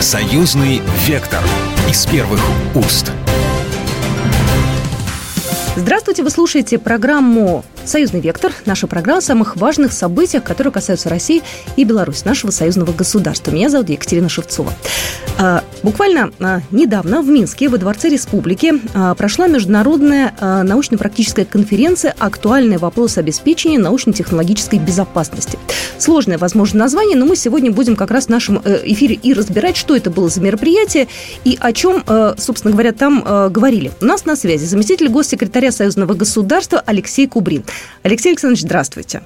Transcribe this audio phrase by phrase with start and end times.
[0.00, 1.42] Союзный вектор
[1.90, 2.40] из первых
[2.76, 3.10] уст.
[5.74, 11.42] Здравствуйте, вы слушаете программу «Союзный вектор», наша программа о самых важных событиях, которые касаются России
[11.76, 13.50] и Беларуси, нашего союзного государства.
[13.50, 14.72] Меня зовут Екатерина Шевцова.
[15.38, 22.78] А, буквально а, недавно в Минске, во Дворце Республики, а, прошла международная научно-практическая конференция «Актуальные
[22.78, 25.58] вопросы обеспечения научно-технологической безопасности».
[25.98, 29.76] Сложное, возможно, название, но мы сегодня будем как раз в нашем э, эфире и разбирать,
[29.76, 31.08] что это было за мероприятие
[31.44, 33.90] и о чем, э, собственно говоря, там э, говорили.
[34.00, 37.64] У нас на связи заместитель госсекретаря Союзного государства Алексей Кубрин.
[38.02, 39.22] Алексей Александрович, здравствуйте.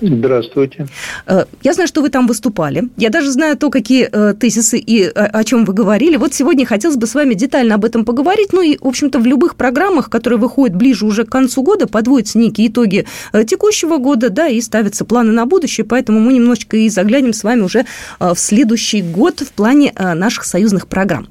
[0.00, 0.86] Здравствуйте.
[1.26, 2.88] Э, я знаю, что вы там выступали.
[2.96, 6.16] Я даже знаю то, какие э, тезисы и э, о чем вы говорили.
[6.16, 8.52] Вот сегодня хотелось бы с вами детально об этом поговорить.
[8.52, 12.38] Ну и, в общем-то, в любых программах, которые выходят ближе уже к концу года, подводятся
[12.38, 13.06] некие итоги
[13.46, 15.84] текущего года, да, и ставятся планы на будущее.
[15.84, 17.86] Поэтому мы немножечко и заглянем с вами уже
[18.20, 21.28] в следующий год в плане наших союзных программ.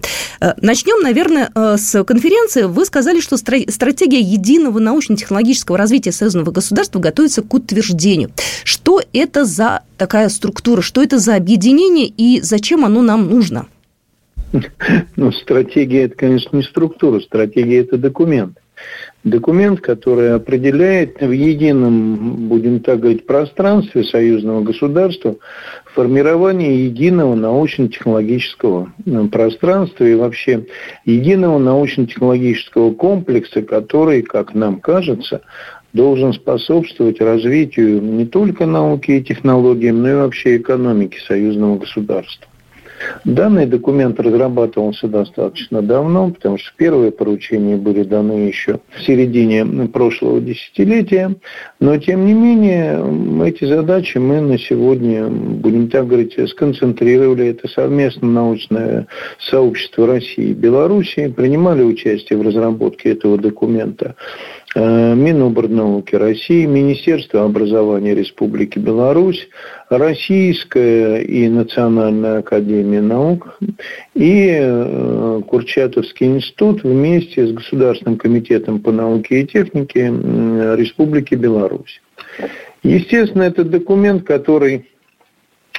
[0.61, 2.63] Начнем, наверное, с конференции.
[2.63, 8.31] Вы сказали, что стратегия единого научно-технологического развития союзного государства готовится к утверждению.
[8.63, 13.67] Что это за такая структура, что это за объединение и зачем оно нам нужно?
[15.15, 18.57] Ну, стратегия– это, конечно, не структура, стратегия– это документ.
[19.23, 25.35] Документ, который определяет в едином, будем так говорить, пространстве союзного государства
[25.95, 30.67] формирование единого научно-технологического э, пространства и вообще
[31.05, 35.41] единого научно-технологического комплекса, который, как нам кажется,
[35.95, 42.47] должен способствовать развитию не только науки и технологий, но и вообще экономики союзного государства.
[43.23, 50.39] Данный документ разрабатывался достаточно давно, потому что первые поручения были даны еще в середине прошлого
[50.39, 51.35] десятилетия.
[51.79, 57.47] Но, тем не менее, эти задачи мы на сегодня, будем так говорить, сконцентрировали.
[57.47, 59.07] Это совместно научное
[59.39, 61.27] сообщество России и Белоруссии.
[61.27, 64.15] Принимали участие в разработке этого документа
[64.77, 69.47] Э, Миноборнауки России, Министерство образования Республики Беларусь,
[69.89, 73.59] Российская и Национальная академия наук
[74.15, 82.01] и э, Курчатовский институт вместе с Государственным комитетом по науке и технике Республики Беларусь.
[82.81, 84.89] Естественно, это документ, который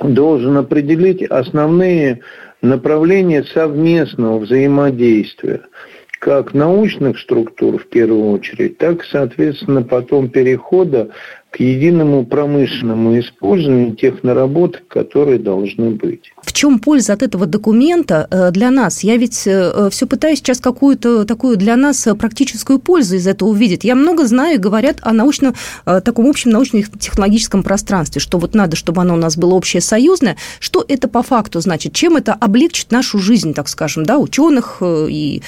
[0.00, 2.20] должен определить основные
[2.62, 5.62] направления совместного взаимодействия–
[6.18, 11.10] как научных структур в первую очередь, так, соответственно, потом перехода
[11.56, 16.30] к единому промышленному использованию тех наработок, которые должны быть.
[16.42, 19.02] В чем польза от этого документа э, для нас?
[19.02, 23.84] Я ведь э, все пытаюсь сейчас какую-то такую для нас практическую пользу из этого увидеть.
[23.84, 25.54] Я много знаю, говорят о научном,
[25.86, 30.36] э, таком общем научно-технологическом пространстве, что вот надо, чтобы оно у нас было общее союзное.
[30.60, 31.94] Что это по факту значит?
[31.94, 35.40] Чем это облегчит нашу жизнь, так скажем, да, ученых и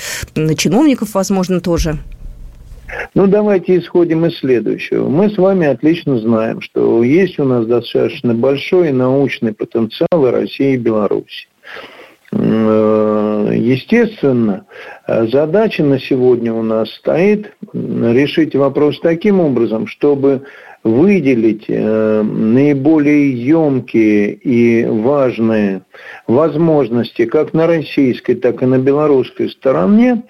[0.57, 1.99] чиновников, возможно, тоже?
[3.15, 5.09] Ну, давайте исходим из следующего.
[5.09, 10.79] Мы с вами отлично знаем, что есть у нас достаточно большой научный потенциал России и
[10.79, 11.49] Беларуси.
[12.31, 14.67] Э, естественно,
[15.07, 20.43] задача на сегодня у нас стоит решить вопрос таким образом, чтобы
[20.85, 25.83] выделить э, наиболее емкие и важные
[26.27, 30.23] возможности как на российской, так и на белорусской стороне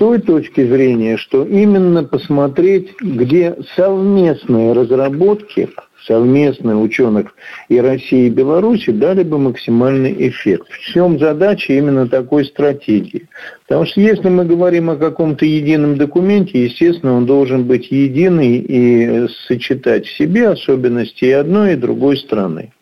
[0.00, 5.68] той точки зрения, что именно посмотреть, где совместные разработки,
[6.06, 7.34] совместные ученых
[7.68, 10.68] и России, и Беларуси дали бы максимальный эффект.
[10.70, 13.28] В чем задача именно такой стратегии?
[13.68, 19.28] Потому что если мы говорим о каком-то едином документе, естественно, он должен быть единый и
[19.48, 22.72] сочетать в себе особенности и одной, и другой страны.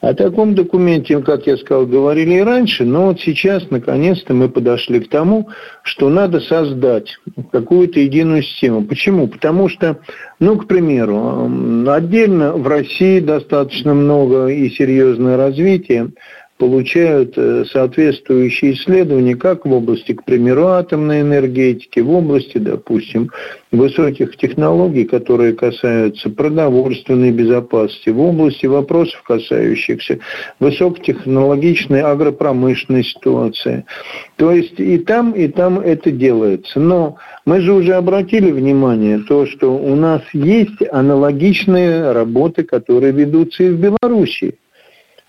[0.00, 5.00] О таком документе, как я сказал, говорили и раньше, но вот сейчас, наконец-то, мы подошли
[5.00, 5.50] к тому,
[5.82, 7.18] что надо создать
[7.52, 8.86] какую-то единую систему.
[8.86, 9.28] Почему?
[9.28, 9.98] Потому что,
[10.38, 11.50] ну, к примеру,
[11.86, 16.12] отдельно в России достаточно много и серьезное развитие
[16.60, 23.30] получают э, соответствующие исследования как в области, к примеру, атомной энергетики, в области, допустим,
[23.72, 30.18] высоких технологий, которые касаются продовольственной безопасности, в области вопросов, касающихся
[30.60, 33.86] высокотехнологичной агропромышленной ситуации.
[34.36, 36.78] То есть и там, и там это делается.
[36.78, 37.16] Но
[37.46, 43.70] мы же уже обратили внимание то, что у нас есть аналогичные работы, которые ведутся и
[43.70, 44.56] в Беларуси.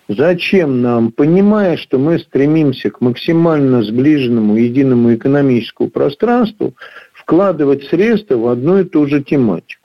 [0.08, 6.74] Зачем нам, понимая, что мы стремимся к максимально сближенному единому экономическому пространству,
[7.14, 9.82] вкладывать средства в одну и ту же тематику?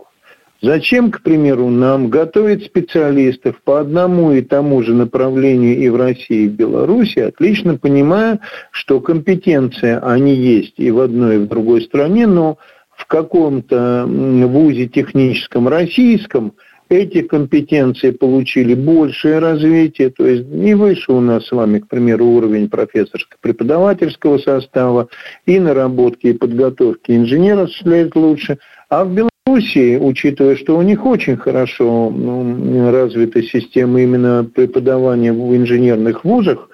[0.63, 6.45] Зачем, к примеру, нам готовить специалистов по одному и тому же направлению и в России,
[6.45, 8.41] и в Беларуси, отлично понимая,
[8.71, 12.57] что компетенция они есть и в одной, и в другой стране, но
[12.97, 16.55] в каком-то вузе техническом российском
[16.89, 22.27] эти компетенции получили большее развитие, то есть и выше у нас с вами, к примеру,
[22.27, 25.09] уровень профессорско-преподавательского состава,
[25.47, 28.59] и наработки и подготовки инженеров осуществляет лучше.
[28.89, 29.13] А в
[29.47, 36.69] Белоруссии, учитывая, что у них очень хорошо ну, развита система именно преподавания в инженерных вузах,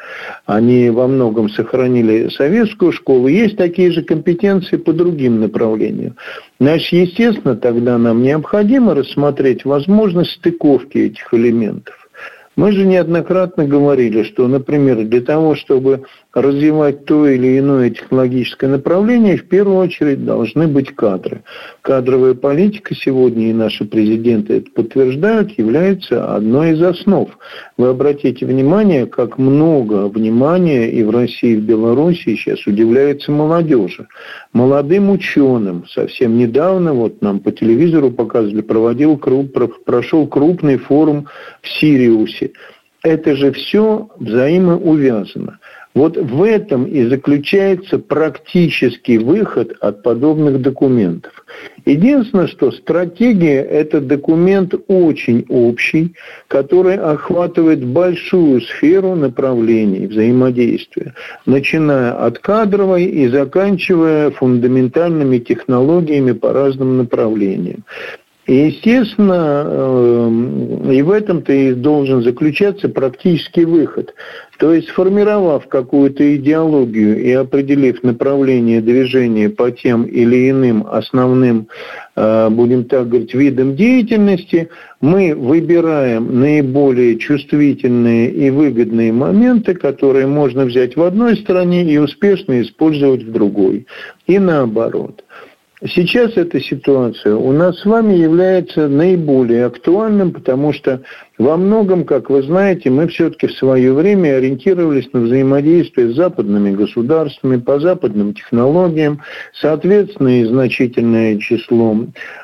[0.47, 6.17] они во многом сохранили советскую школу, есть такие же компетенции по другим направлениям.
[6.59, 12.09] Значит, естественно, тогда нам необходимо рассмотреть возможность стыковки этих элементов.
[12.57, 19.37] Мы же неоднократно говорили, что, например, для того, чтобы развивать то или иное технологическое направление,
[19.37, 21.43] в первую очередь должны быть кадры.
[21.82, 27.29] Кадровая политика сегодня, и наши президенты это подтверждают, является одной из основ.
[27.76, 34.06] Вы обратите внимание, как много внимания и в России, и в Беларуси сейчас удивляется молодежи.
[34.52, 35.84] Молодым ученым.
[35.88, 39.19] Совсем недавно, вот нам по телевизору показывали, проводил,
[39.84, 41.26] прошел крупный форум
[41.61, 42.52] в Сириусе.
[43.02, 45.58] Это же все взаимоувязано.
[45.94, 51.44] Вот в этом и заключается практический выход от подобных документов.
[51.85, 56.15] Единственное, что стратегия– это документ очень общий,
[56.49, 66.97] который охватывает большую сферу направлений взаимодействия, начиная от кадровой и заканчивая фундаментальными технологиями по разным
[66.97, 67.85] направлениям.
[68.47, 74.15] И, естественно, эм, и в этом-то и должен заключаться практический выход.
[74.62, 81.67] То есть, сформировав какую-то идеологию и определив направление движения по тем или иным основным,
[82.14, 84.69] э, будем так говорить, видам деятельности,
[85.00, 92.62] мы выбираем наиболее чувствительные и выгодные моменты, которые можно взять в одной стране и успешно
[92.62, 93.88] использовать в другой.
[94.29, 95.25] И наоборот.
[95.85, 101.03] Сейчас эта ситуация у нас с вами является наиболее актуальным, потому что
[101.38, 106.73] во многом, как вы знаете, мы все-таки в свое время ориентировались на взаимодействие с западными
[106.73, 109.23] государствами, по западным технологиям.
[109.55, 111.96] Соответственно, и значительное число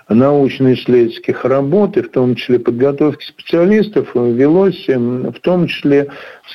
[0.08, 6.08] научно-исследовательских работ, и в том числе подготовки специалистов, велось эм, в том числе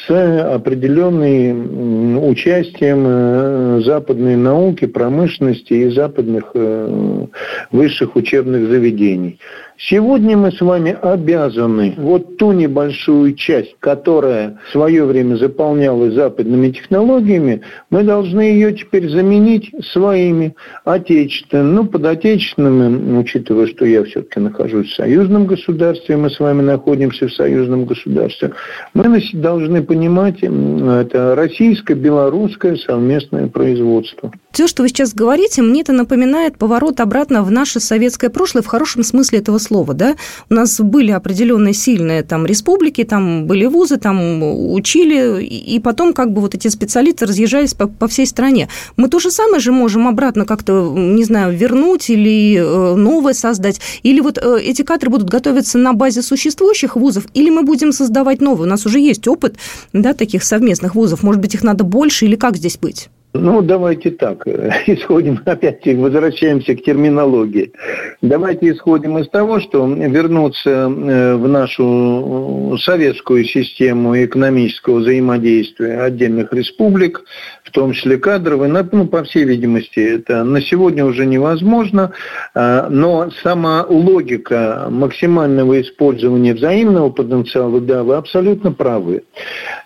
[0.07, 7.25] с определенным участием э, западной науки, промышленности и западных э,
[7.71, 9.39] высших учебных заведений.
[9.77, 16.69] Сегодня мы с вами обязаны вот ту небольшую часть, которая в свое время заполнялась западными
[16.69, 20.55] технологиями, мы должны ее теперь заменить своими
[20.85, 21.73] отечественными.
[21.73, 27.27] Ну, под отечественными, учитывая, что я все-таки нахожусь в союзном государстве, мы с вами находимся
[27.27, 28.53] в союзном государстве,
[28.93, 34.31] мы должны понимать, это российско-белорусское совместное производство.
[34.51, 38.67] Все, что вы сейчас говорите, мне это напоминает поворот обратно в наше советское прошлое в
[38.67, 40.15] хорошем смысле этого слова, да?
[40.49, 44.43] У нас были определенные сильные там республики, там были вузы, там
[44.73, 48.67] учили, и потом как бы вот эти специалисты разъезжались по, по всей стране.
[48.97, 53.79] Мы то же самое же можем обратно как-то, не знаю, вернуть или э, новое создать,
[54.03, 58.41] или вот э, эти кадры будут готовиться на базе существующих вузов, или мы будем создавать
[58.41, 58.67] новые.
[58.67, 59.55] У нас уже есть опыт,
[59.93, 61.23] да, таких совместных вузов.
[61.23, 63.09] Может быть, их надо больше, или как здесь быть?
[63.33, 64.47] Ну, давайте так,
[64.87, 67.73] исходим, опять возвращаемся к терминологии.
[68.21, 77.23] Давайте исходим из того, что вернуться э, в нашу советскую систему экономического взаимодействия отдельных республик,
[77.63, 82.11] в том числе кадровой, ну, по всей видимости, это на сегодня уже невозможно,
[82.53, 89.23] но сама логика максимального использования взаимного потенциала, да, вы абсолютно правы.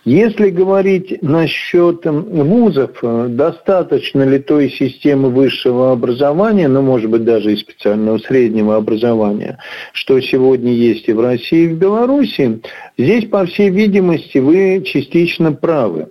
[0.03, 7.53] Если говорить насчет вузов, э, достаточно ли той системы высшего образования, ну, может быть, даже
[7.53, 9.59] и специального среднего образования,
[9.93, 12.61] что сегодня есть и в России, и в Беларуси,
[12.97, 16.07] здесь, по всей видимости, вы частично правы.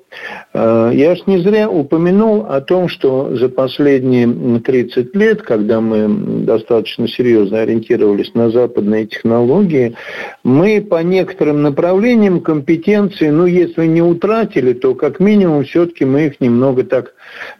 [0.54, 6.44] Э, я ж не зря упомянул о том, что за последние 30 лет, когда мы
[6.44, 9.96] достаточно серьезно ориентировались на западные технологии,
[10.44, 16.40] мы по некоторым направлениям компетенции, ну, если не утратили, то как минимум все-таки мы их
[16.40, 17.15] немного так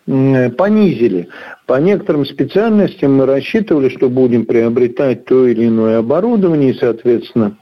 [0.06, 1.28] понизили.
[1.66, 7.56] По некоторым специальностям мы рассчитывали, что будем приобретать то или иное оборудование, и, соответственно,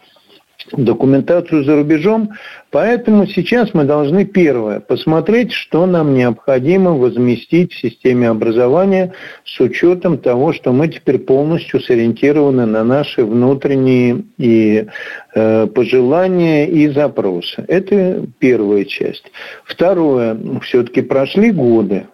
[0.73, 2.31] документацию за рубежом
[2.75, 9.13] Поэтому сейчас мы должны, первое, посмотреть, что нам необходимо возместить в системе образования
[9.45, 14.87] с учетом того, что мы теперь полностью сориентированы на наши внутренние и
[15.37, 17.65] э, пожелания и запросы.
[17.69, 19.31] Это первая часть.
[19.65, 22.09] Второе, все-таки прошли годы,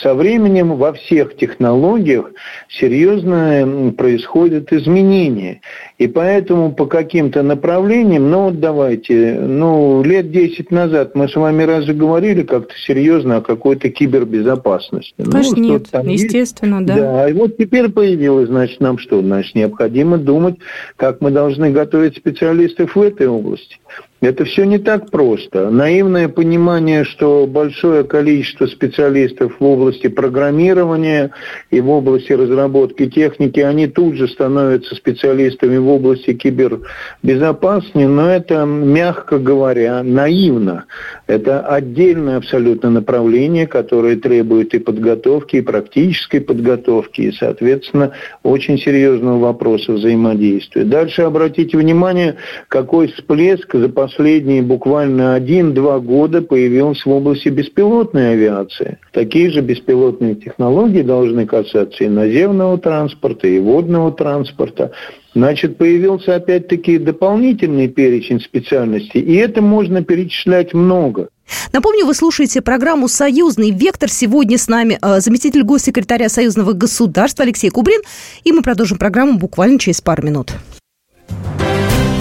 [0.00, 2.30] со временем во всех технологиях
[2.68, 5.60] серьезно происходят изменения.
[5.98, 11.92] И поэтому по каким-то направлениям, ну давайте, ну лет 10 назад мы с вами разве
[11.92, 15.14] говорили как-то серьезно о какой-то кибербезопасности?
[15.18, 16.86] Ну, Конечно, ну, нет, естественно, есть.
[16.86, 16.96] да.
[16.96, 19.20] Да, и вот теперь появилось, значит, нам что?
[19.20, 20.56] Значит, необходимо думать,
[20.96, 23.76] как мы должны готовить специалистов в этой области.
[24.22, 25.70] Это все не так просто.
[25.70, 31.32] Наивное понимание, что большое количество специалистов в области программирования
[31.70, 38.64] и в области разработки техники, они тут же становятся специалистами в области кибербезопасности, но это,
[38.64, 40.86] мягко говоря, наивно.
[41.26, 49.38] Это отдельное абсолютно направление, которое требует и подготовки, и практической подготовки, и, соответственно, очень серьезного
[49.38, 50.84] вопроса взаимодействия.
[50.84, 52.36] Дальше обратите внимание,
[52.68, 58.98] какой всплеск за последние буквально один-два года появился в области беспилотной авиации.
[59.12, 64.92] Такие же беспилотные технологии должны касаться и наземного транспорта, и водного транспорта.
[65.34, 71.28] Значит, появился опять-таки дополнительный перечень специальностей, и это можно перечислять много.
[71.72, 74.08] Напомню, вы слушаете программу «Союзный вектор».
[74.08, 78.02] Сегодня с нами э, заместитель госсекретаря Союзного государства Алексей Кубрин,
[78.44, 80.52] и мы продолжим программу буквально через пару минут.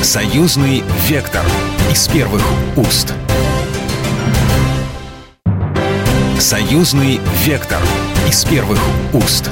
[0.02, 1.44] «Союзный вектор»
[1.96, 2.44] из первых
[2.76, 3.14] уст.
[6.38, 7.82] «Союзный вектор»
[8.28, 8.82] из первых
[9.14, 9.50] уст.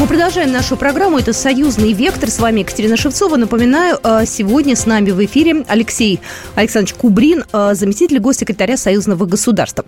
[0.00, 1.18] Мы продолжаем нашу программу.
[1.18, 2.30] Это «Союзный вектор».
[2.30, 3.36] С вами Екатерина Шевцова.
[3.36, 6.20] Напоминаю, э, сегодня с нами в эфире Алексей
[6.54, 9.84] Александрович Кубрин, э, заместитель госсекретаря Союзного государства.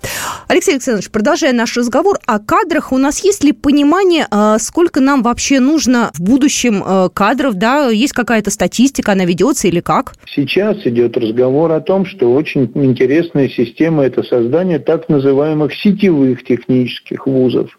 [0.48, 5.22] Алексей Александрович, продолжая наш разговор о кадрах, у нас есть ли понимание, э, сколько нам
[5.22, 6.82] вообще нужно в будущем
[7.14, 7.54] кадров?
[7.54, 7.88] Да?
[7.88, 10.14] Есть какая-то статистика, она ведется или как?
[10.26, 17.28] Сейчас идет разговор о том, что очень интересная система– это создание так называемых сетевых технических
[17.28, 17.70] вузов.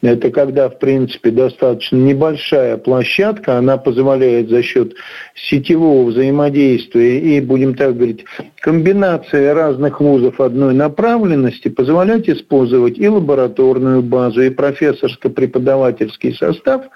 [0.00, 4.94] Это когда, в принципе, достаточно небольшая площадка, она позволяет за счет
[5.34, 8.24] сетевого взаимодействия и, будем так говорить,
[8.60, 16.86] комбинации разных вузов одной направленности позволять использовать и лабораторную базу, и профессорско-преподавательский состав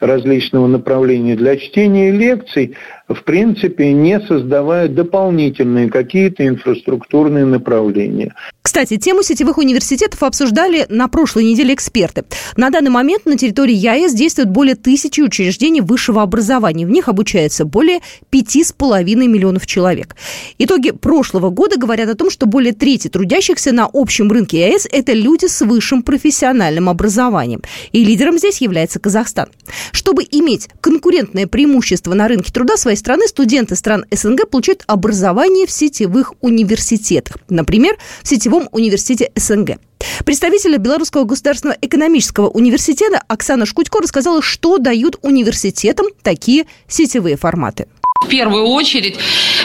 [0.00, 2.76] различного направления для чтения лекций,
[3.08, 8.34] в принципе, не создавая дополнительные какие-то инфраструктурные направления.
[8.62, 12.24] Кстати, тему сетевых университетов обсуждали на прошлой неделе эксперты.
[12.56, 16.86] На данный момент на территории ЯЭС действует более тысячи учреждений высшего образования.
[16.86, 20.16] В них обучается более пяти с половиной миллионов человек.
[20.58, 25.12] Итоги прошлого года говорят о том, что более трети трудящихся на общем рынке ЯЭС– это
[25.12, 27.60] люди с высшим профессиональным образованием.
[27.92, 29.48] И лидером здесь является Казахстан.
[29.92, 35.70] Чтобы иметь конкурентное преимущество на рынке труда своей страны, студенты стран СНГ получают образование в
[35.70, 37.36] сетевых университетах.
[37.48, 39.78] Например, в сетевом университете СНГ.
[40.24, 47.88] Представитель Белорусского государственного экономического университета Оксана Шкутько рассказала, что дают университетам такие сетевые форматы.
[48.24, 49.18] В первую очередь,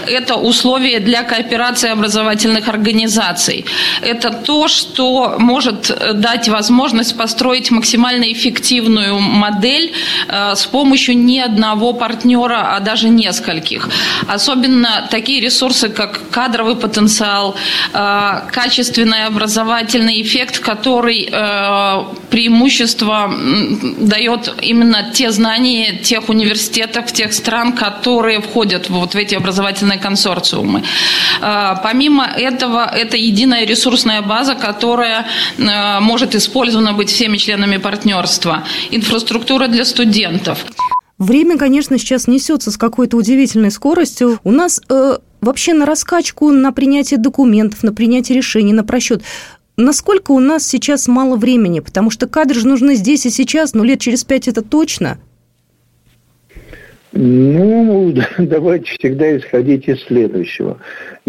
[0.08, 3.66] это условия для кооперации образовательных организаций.
[4.02, 9.94] Это то, что может дать возможность построить максимально эффективную модель
[10.28, 13.90] э, с помощью не одного партнера, а даже нескольких.
[14.28, 17.56] Особенно такие ресурсы, как кадровый потенциал,
[17.94, 23.34] э, качественный образовательный эффект, который э, преимущество
[24.00, 30.84] дает именно те знания тех университетов, тех стран, которые входят вот в эти образовательные консорциумы.
[31.42, 35.26] А, помимо этого, это единая ресурсная база, которая
[35.60, 38.64] а, может использована быть всеми членами партнерства.
[38.92, 40.66] Инфраструктура для студентов.
[41.18, 44.40] Время, конечно, сейчас несется с какой-то удивительной скоростью.
[44.46, 49.22] У нас э, вообще на раскачку, на принятие документов, на принятие решений, на просчет.
[49.76, 51.82] Насколько у нас сейчас мало времени?
[51.82, 55.20] Потому что кадры же нужны здесь и сейчас, но лет через пять это точно–
[57.12, 60.78] ну, давайте всегда исходить из следующего.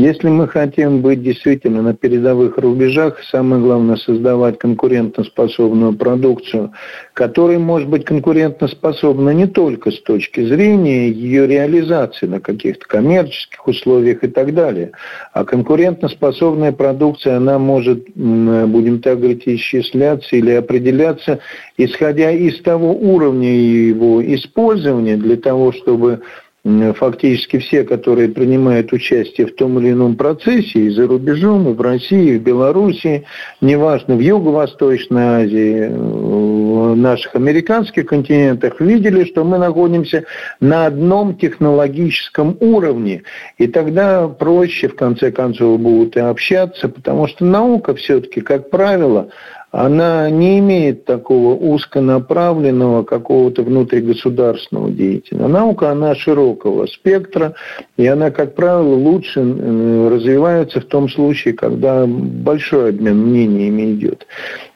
[0.00, 6.72] Если мы хотим быть действительно на передовых рубежах, самое главное создавать конкурентоспособную продукцию,
[7.12, 14.24] которая может быть конкурентоспособна не только с точки зрения ее реализации на каких-то коммерческих условиях
[14.24, 14.92] и так далее,
[15.34, 21.40] а конкурентоспособная продукция, она может, будем так говорить, исчисляться или определяться,
[21.76, 26.22] исходя из того уровня его использования для того, чтобы
[26.64, 31.80] фактически все, которые принимают участие в том или ином процессе, и за рубежом, и в
[31.80, 33.24] России, и в Беларуси,
[33.60, 40.24] неважно, в Юго-Восточной Азии, в наших американских континентах, видели, что мы находимся
[40.60, 43.22] на одном технологическом уровне.
[43.56, 49.30] И тогда проще, в конце концов, будут и общаться, потому что наука все-таки, как правило,
[49.72, 55.46] она не имеет такого узконаправленного какого-то внутригосударственного деятеля.
[55.46, 57.54] Наука, она широкого спектра,
[57.96, 64.26] и она, как правило, лучше развивается в том случае, когда большой обмен мнениями идет.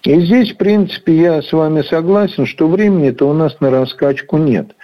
[0.05, 4.77] И здесь, в принципе, я с вами согласен, что времени-то у нас на раскачку нет.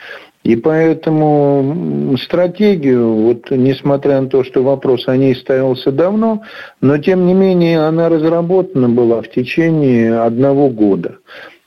[0.42, 6.42] И поэтому стратегию, вот несмотря на то, что вопрос о ней ставился давно,
[6.80, 11.18] но тем не менее она разработана была в течение одного года.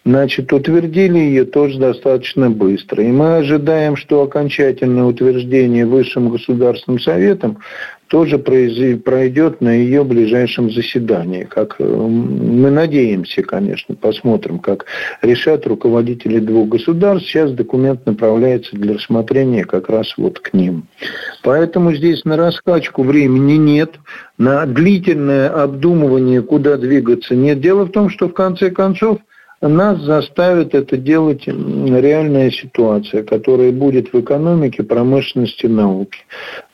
[0.06, 3.03] Значит, утвердили ее тоже достаточно быстро.
[3.03, 7.60] И мы ожидаем, что окончательное утверждение Высшим Государственным Советом
[8.13, 11.46] тоже пройдет на ее ближайшем заседании.
[11.46, 14.86] Как э, мы надеемся, конечно, посмотрим, как
[15.24, 17.27] решат руководители двух государств.
[17.27, 20.86] Сейчас документ направляется для рассмотрения как раз вот к ним.
[21.41, 23.96] Поэтому здесь на раскачку времени нет,
[24.38, 27.62] на длительное обдумывание, куда двигаться нет.
[27.62, 29.17] Дело в том, что в конце концов–
[29.67, 36.20] нас заставит это делать реальная ситуация, которая будет в экономике, промышленности, науке.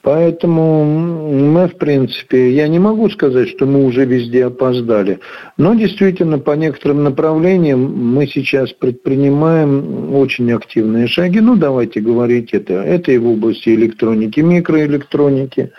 [0.01, 5.19] Поэтому мы, в принципе, я не могу сказать, что мы уже везде опоздали,
[5.57, 7.81] но действительно по некоторым направлениям
[8.13, 11.41] мы сейчас предпринимаем очень активные шаги.
[11.41, 12.75] Ну, давайте говорить это.
[12.75, 15.73] Это и в области электроники, микроэлектроники,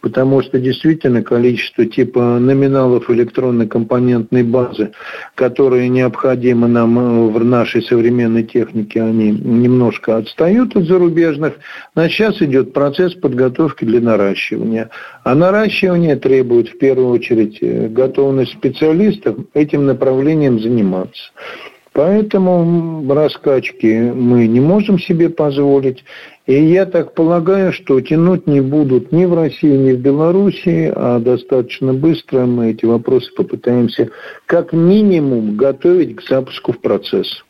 [0.00, 4.92] потому что действительно количество типа номиналов электронной компонентной базы,
[5.34, 11.54] которые необходимы нам э, в нашей современной технике, они немножко отстают от зарубежных.
[11.94, 14.90] А сейчас идет процесс подготовки для наращивания.
[15.24, 21.30] А наращивание требует в первую очередь э, готовность специалистов этим направлением заниматься.
[21.96, 26.04] Поэтому раскачки мы не можем себе позволить.
[26.46, 31.18] И я так полагаю, что тянуть не будут ни в России, ни в Белоруссии, а
[31.20, 34.10] достаточно быстро мы эти вопросы попытаемся
[34.44, 37.42] как минимум готовить к запуску в процесс.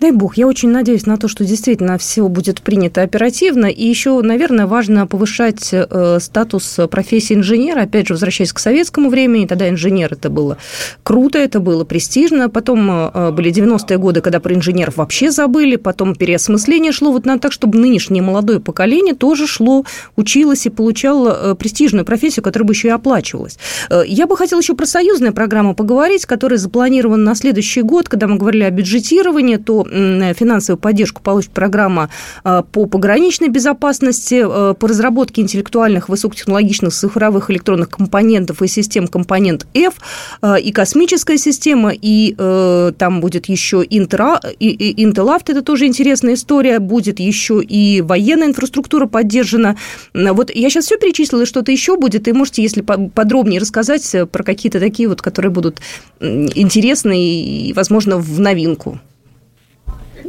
[0.00, 3.66] Дай бог, я очень надеюсь на то, что действительно все будет принято оперативно.
[3.66, 7.82] И еще, наверное, важно повышать э, статус профессии инженера.
[7.82, 10.56] Опять же, возвращаясь к советскому времени, тогда инженер это было
[11.02, 12.48] круто, это было престижно.
[12.48, 15.76] Потом э, были 90-е годы, когда про инженеров вообще забыли.
[15.76, 17.12] Потом переосмысление шло.
[17.12, 19.84] Вот надо так, чтобы нынешнее молодое поколение тоже шло,
[20.16, 23.58] училось и получало э, престижную профессию, которая бы еще и оплачивалась.
[24.06, 28.36] Я бы хотела еще про союзную программу поговорить, которая запланирована на следующий год, когда мы
[28.36, 32.10] говорили о бюджетировании, то финансовую поддержку получит программа
[32.44, 39.66] а, по пограничной безопасности, а, по разработке интеллектуальных высокотехнологичных цифровых электронных компонентов и систем компонент
[39.74, 39.94] F,
[40.62, 42.34] и космическая система, и
[42.98, 49.76] там будет еще Intel это тоже интересная история, будет еще и военная инфраструктура поддержана.
[50.14, 54.80] Вот я сейчас все перечислила, что-то еще будет, и можете, если подробнее рассказать про какие-то
[54.80, 55.80] такие вот, которые будут
[56.20, 58.98] интересны и, возможно, в новинку.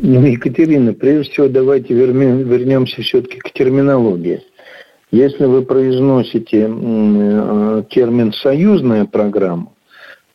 [0.03, 4.41] Ну, Екатерина, прежде всего давайте вернемся все-таки к терминологии.
[5.11, 9.71] Если вы произносите э, термин «союзная программа»,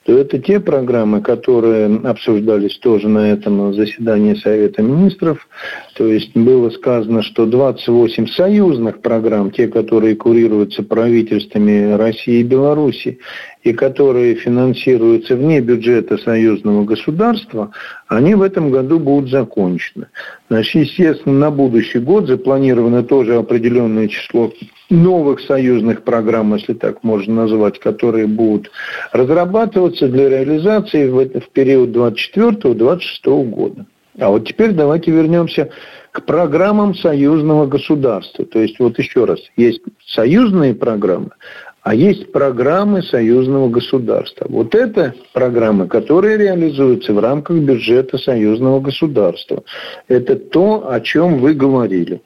[0.04, 5.48] то это те программы, которые обсуждались тоже на этом заседании Совета Министров.
[5.96, 13.18] То есть было сказано, что 28 союзных программ, те, которые курируются правительствами России и Беларуси,
[13.62, 17.70] и которые финансируются вне бюджета союзного государства,
[18.08, 20.08] они в этом году будут закончены.
[20.50, 24.52] Значит, естественно, на будущий год запланировано тоже определенное число
[24.90, 28.70] новых союзных программ, если так можно назвать, которые будут
[29.12, 33.86] разрабатываться для реализации в, период 24-26 года.
[34.18, 35.70] А вот теперь давайте вернемся
[36.12, 38.44] к программам союзного государства.
[38.44, 41.30] То есть вот еще раз, есть союзные программы,
[41.82, 44.46] а есть программы союзного государства.
[44.48, 49.62] Вот это программы, которые реализуются в рамках бюджета союзного государства.
[50.08, 52.22] Это то, о чем вы говорили.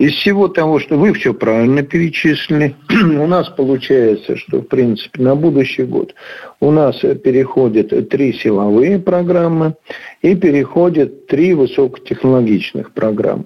[0.00, 5.36] Из всего того, что вы все правильно перечислили, у нас получается, что, в принципе, на
[5.36, 6.14] будущий год
[6.58, 9.74] у нас переходят три силовые программы
[10.22, 13.44] и переходят три высокотехнологичных программы.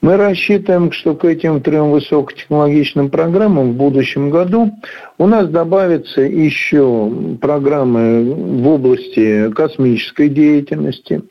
[0.00, 4.72] Мы рассчитываем, что к этим трем высокотехнологичным программам в будущем году
[5.18, 11.22] у нас добавятся еще программы в области космической деятельности.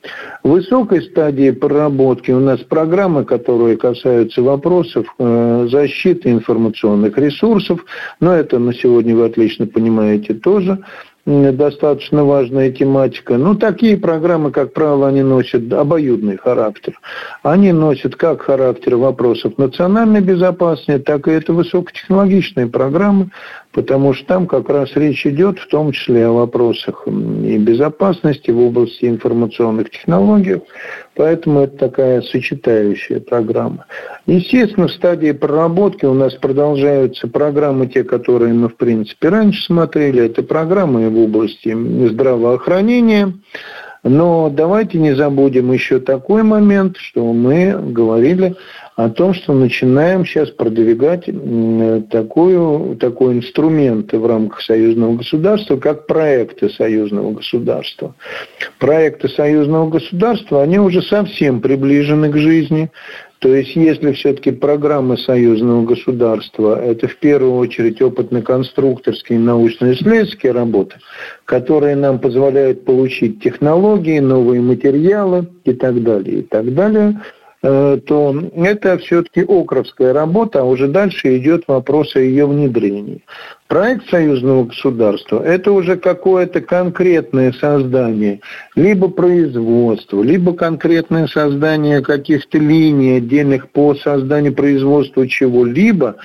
[0.44, 7.86] Высокой стадии проработки у нас программы, которые касаются вопросов вопросов э, защиты информационных ресурсов,
[8.20, 10.80] но это на сегодня вы отлично понимаете тоже
[11.26, 13.38] достаточно важная тематика.
[13.38, 17.00] Ну, такие программы, как правило, они носят обоюдный характер.
[17.44, 23.30] Они носят как характер вопросов национальной безопасности, так и это высокотехнологичные программы,
[23.72, 28.60] потому что там как раз речь идет в том числе о вопросах и безопасности в
[28.60, 30.62] области информационных технологий,
[31.16, 33.86] поэтому это такая сочетающая программа.
[34.26, 40.26] Естественно, в стадии проработки у нас продолжаются программы, те, которые мы, в принципе, раньше смотрели,
[40.26, 41.76] это программы в области
[42.08, 43.34] здравоохранения,
[44.04, 48.56] но давайте не забудем еще такой момент, что мы говорили
[48.96, 51.30] о том, что начинаем сейчас продвигать
[52.10, 58.16] такую, такой инструмент в рамках союзного государства, как проекты союзного государства.
[58.78, 62.92] Проекты союзного государства, они уже совсем приближены к жизни.
[63.40, 70.98] То есть, если все-таки программы союзного государства– это в первую очередь опытно-конструкторские научно-исследовательские работы,
[71.46, 77.22] которые нам позволяют получить технологии, новые материалы и так далее, и так далее–
[77.62, 83.24] то это все-таки окровская работа, а уже дальше идет вопрос о ее внедрении.
[83.68, 88.40] Проект союзного государства– это уже какое-то конкретное создание,
[88.76, 96.16] либо производство, либо конкретное создание каких-то линий отдельных по созданию производства чего-либо,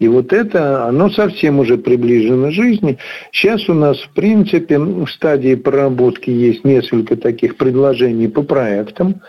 [0.00, 2.98] и вот это, оно совсем уже приближено к жизни.
[3.32, 9.20] Сейчас у нас, в принципе, в стадии проработки есть несколько таких предложений по проектам.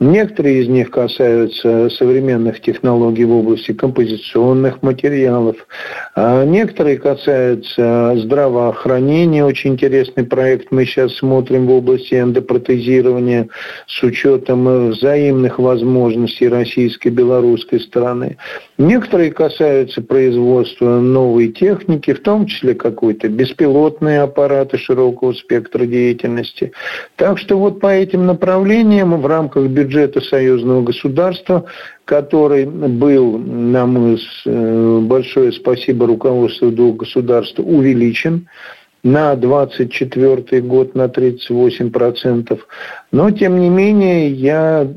[0.00, 5.56] Некоторые из них касаются современных технологий в области композиционных материалов,
[6.14, 9.44] а некоторые касаются здравоохранения.
[9.44, 13.48] Очень интересный проект мы сейчас смотрим в области эндопротезирования
[13.88, 18.36] с учетом взаимных возможностей российской и белорусской стороны.
[18.78, 26.70] Некоторые касаются производства новой техники, в том числе какой-то беспилотные аппараты широкого спектра деятельности.
[27.16, 29.87] Так что вот по этим направлениям в рамках бюджета
[30.20, 31.64] союзного государства,
[32.04, 38.48] который был, на мой э, большое спасибо руководству двух государств, увеличен
[39.02, 42.58] на 24 год на 38%.
[43.12, 44.88] Но, тем не менее, я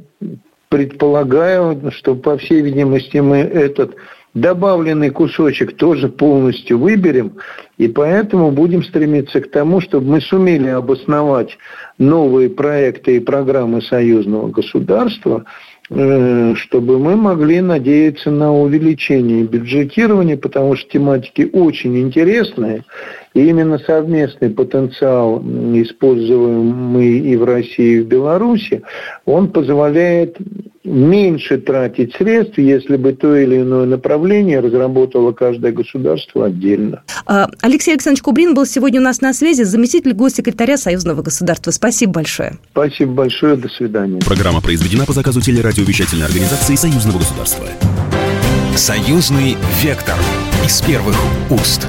[0.70, 3.96] предполагаю, что, по всей видимости, мы этот
[4.34, 7.38] добавленный кусочек тоже полностью выберем,
[7.82, 11.58] и поэтому будем стремиться к тому, чтобы мы сумели обосновать
[11.98, 15.46] новые проекты и программы союзного государства,
[15.90, 22.84] э, чтобы мы могли надеяться на увеличение бюджетирования, потому что тематики очень интересные,
[23.34, 28.84] и именно совместный потенциал, используемый и в России, и в Беларуси,
[29.26, 30.38] он позволяет
[30.84, 37.04] меньше тратить средств, если бы то или иное направление разработало каждое государство отдельно.
[37.26, 41.72] А, Алексей Александрович Кубрин был сегодня у нас на связи, заместитель госсекретаря Союзного государства.
[41.72, 42.58] Спасибо большое.
[42.72, 44.20] Спасибо большое, до свидания.
[44.20, 47.66] Программа произведена по заказу телерадиовещательной организации Союзного государства.
[48.76, 50.16] Союзный вектор
[50.66, 51.16] из первых
[51.50, 51.88] уст.